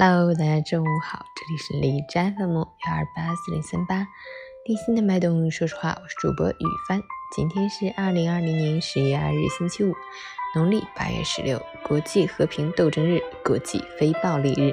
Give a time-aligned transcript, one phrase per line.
[0.00, 4.06] Hello，大家中午好，这里是李斋 FM 幺二八四零三八，
[4.64, 7.02] 贴心的脉动，说实话，我是主播雨帆。
[7.34, 9.92] 今天是二零二零年十月二日，星期五，
[10.54, 14.72] 农历八月十六，国际和平斗争日，国际非暴力日。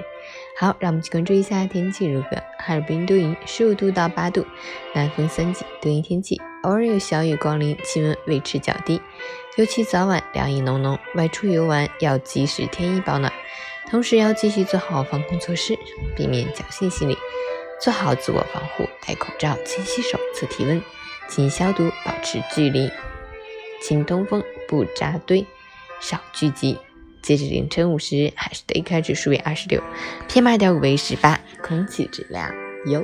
[0.59, 2.37] 好，让我们去关注一下天气如何。
[2.59, 4.45] 哈尔滨多云，十五度到八度，
[4.93, 9.01] 南风三级，多云天气，偶尔有小雨光临，气温维持较低，
[9.57, 13.33] 尤其早晚凉意浓浓，外出游玩要及时添衣保暖。
[13.89, 15.77] 同时要继续做好防控措施，
[16.15, 17.17] 避免侥幸心理，
[17.79, 20.81] 做好自我防护，戴口罩、勤洗手、测体温、
[21.29, 22.91] 勤消毒，保持距离，
[23.81, 25.45] 勤通风，不扎堆，
[26.01, 26.77] 少聚集。
[27.21, 29.81] 截至凌晨五时，海市的 AQI 指数为二十六
[30.27, 32.53] ，PM 二点五为十八，空气质量
[32.85, 33.03] 优。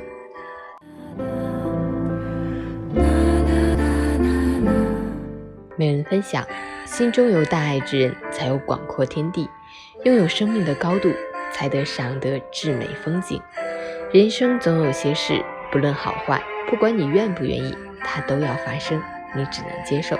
[5.76, 6.46] 每人分享：
[6.86, 9.48] 心中有大爱之人，才有广阔天地。
[10.04, 11.12] 拥有生命的高度，
[11.52, 13.40] 才得赏得至美风景。
[14.12, 19.00] 人生总有些事，不论好坏，不管你愿不愿意，它都要发生，
[19.36, 20.18] 你只能接受。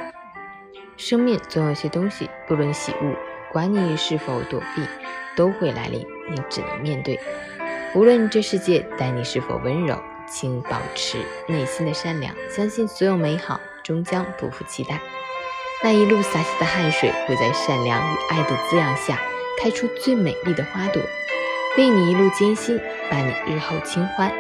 [0.97, 3.17] 生命总有些东西，不论喜恶，
[3.53, 4.83] 管你是否躲避，
[5.35, 7.19] 都会来临，你只能面对。
[7.95, 11.19] 无论这世界待你是否温柔，请保持
[11.49, 15.01] 内心的善良，相信所有美好终将不负期待。
[15.83, 19.19] 那一路洒下的汗水，会在善良与爱的滋养下。
[19.63, 21.01] 开出最美丽的花朵，
[21.79, 24.33] 为你一路艰辛，伴你日后清欢。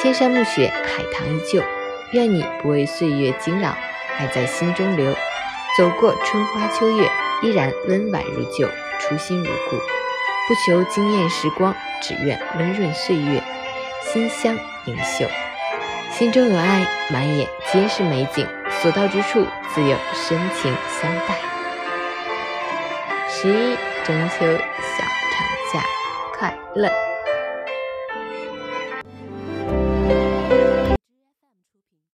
[0.00, 1.62] 千山暮雪，海棠依旧。
[2.12, 3.76] 愿你不为岁月惊扰，
[4.18, 5.12] 爱在心中留。
[5.76, 7.10] 走过春花秋月，
[7.42, 8.66] 依然温婉如旧，
[8.98, 9.76] 初心如故。
[9.76, 13.42] 不求惊艳时光，只愿温润岁月，
[14.10, 15.26] 馨香盈袖。
[16.10, 18.46] 心中有爱，满眼皆是美景，
[18.80, 21.36] 所到之处自有深情相待。
[23.28, 23.76] 十一。
[24.08, 25.84] 中秋小长假
[26.32, 27.07] 快乐！